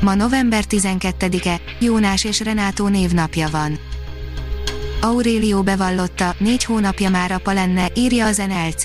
[0.00, 3.78] Ma november 12-e, Jónás és Renátó névnapja van.
[5.00, 8.84] Aurelio bevallotta, négy hónapja már apa lenne, írja az NLC.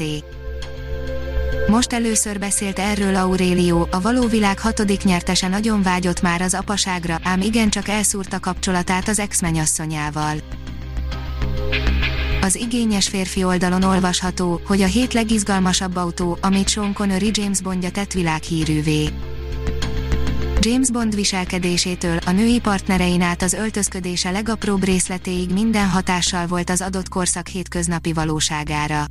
[1.68, 7.20] Most először beszélt erről Aurelio, a való világ hatodik nyertese nagyon vágyott már az apaságra,
[7.23, 10.35] ám igencsak elszúrta kapcsolatát az ex-menyasszonyával.
[12.41, 17.91] Az igényes férfi oldalon olvasható, hogy a hét legizgalmasabb autó, amit Sean Connery James Bondja
[17.91, 19.09] tett világhírűvé.
[20.66, 26.82] James Bond viselkedésétől a női partnerein át az öltözködése legapróbb részletéig minden hatással volt az
[26.82, 29.05] adott korszak hétköznapi valóságára.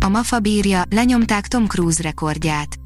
[0.00, 2.78] A MAFA bírja, lenyomták Tom Cruise rekordját.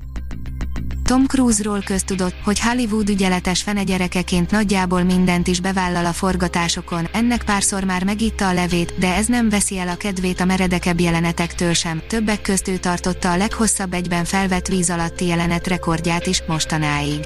[1.05, 7.45] Tom Cruise-ról köztudott, hogy Hollywood ügyeletes fene gyerekeként nagyjából mindent is bevállal a forgatásokon, ennek
[7.45, 11.73] párszor már megitta a levét, de ez nem veszi el a kedvét a meredekebb jelenetektől
[11.73, 17.20] sem, többek közt ő tartotta a leghosszabb egyben felvett víz alatti jelenet rekordját is mostanáig.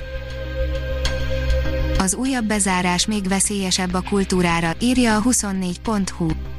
[1.99, 6.56] Az újabb bezárás még veszélyesebb a kultúrára, írja a 24.hu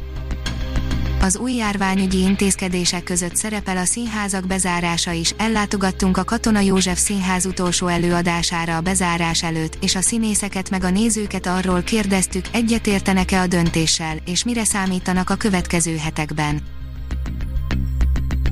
[1.22, 7.46] az új járványügyi intézkedések között szerepel a színházak bezárása is, ellátogattunk a Katona József Színház
[7.46, 13.48] utolsó előadására a bezárás előtt, és a színészeket meg a nézőket arról kérdeztük, egyetértenek-e a
[13.48, 16.62] döntéssel, és mire számítanak a következő hetekben.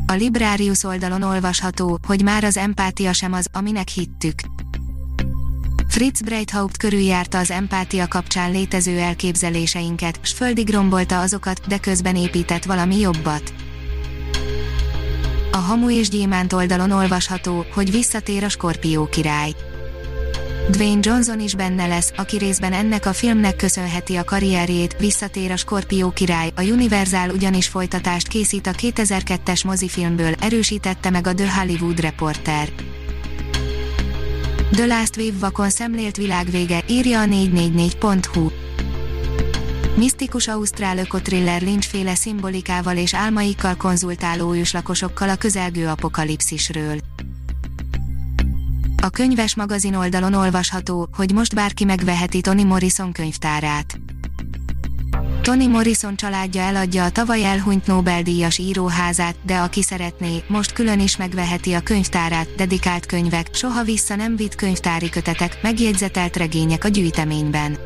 [0.07, 4.39] A Librarius oldalon olvasható, hogy már az empátia sem az, aminek hittük.
[5.95, 12.63] Fritz Breithaupt körüljárta az empátia kapcsán létező elképzeléseinket, s földig rombolta azokat, de közben épített
[12.63, 13.53] valami jobbat.
[15.51, 19.51] A Hamu és Gyémánt oldalon olvasható, hogy visszatér a Skorpió király.
[20.69, 25.57] Dwayne Johnson is benne lesz, aki részben ennek a filmnek köszönheti a karrierjét, visszatér a
[25.57, 31.99] Skorpió király, a Universal ugyanis folytatást készít a 2002-es mozifilmből, erősítette meg a The Hollywood
[31.99, 32.69] Reporter.
[34.71, 38.49] The Last Wave vakon szemlélt világvége, írja a 444.hu.
[39.95, 46.99] Misztikus ausztrál ökotriller féle szimbolikával és álmaikkal konzultáló őslakosokkal a közelgő apokalipszisről.
[49.01, 53.99] A könyves magazin oldalon olvasható, hogy most bárki megveheti Toni Morrison könyvtárát.
[55.45, 61.17] Toni Morrison családja eladja a tavaly elhunyt Nobel-díjas íróházát, de aki szeretné, most külön is
[61.17, 67.77] megveheti a könyvtárát, dedikált könyvek, soha vissza nem vitt könyvtári kötetek, megjegyzetelt regények a gyűjteményben.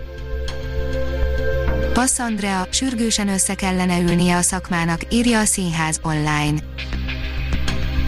[1.93, 6.59] Passz Andrea, sürgősen össze kellene ülnie a szakmának, írja a Színház online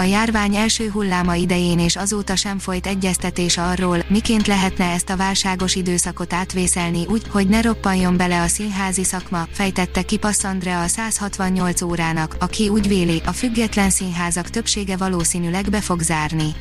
[0.02, 5.16] a járvány első hulláma idején és azóta sem folyt egyeztetés arról, miként lehetne ezt a
[5.16, 10.88] válságos időszakot átvészelni úgy, hogy ne roppanjon bele a színházi szakma, fejtette ki Passzandrea a
[10.88, 16.56] 168 órának, aki úgy véli, a független színházak többsége valószínűleg be fog zárni.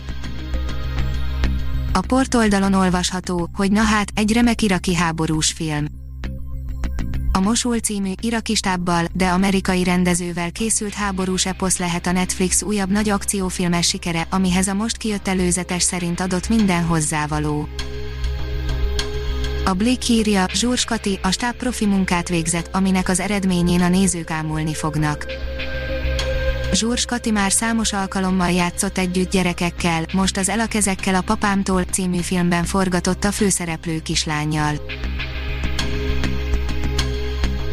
[1.93, 6.00] A portoldalon olvasható, hogy na hát, egy remek iraki háborús film
[7.41, 13.09] a Mosul című irakistábbal, de amerikai rendezővel készült háborús eposz lehet a Netflix újabb nagy
[13.09, 17.69] akciófilmes sikere, amihez a most kijött előzetes szerint adott minden hozzávaló.
[19.65, 24.31] A Blick írja, Zsúrs Kati a stáb profi munkát végzett, aminek az eredményén a nézők
[24.31, 25.27] ámulni fognak.
[26.73, 32.65] Zsúrs Kati már számos alkalommal játszott együtt gyerekekkel, most az Elakezekkel a papámtól című filmben
[32.65, 34.75] forgatott a főszereplő kislányjal.